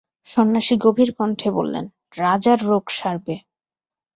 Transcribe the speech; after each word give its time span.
সন্ন্যাসী 0.29 0.75
গভীর 0.77 1.09
কণ্ঠে 1.17 1.49
বললেন, 1.57 1.85
রাজার 2.17 2.59
রোগ 2.65 2.85
সারবে। 2.97 3.35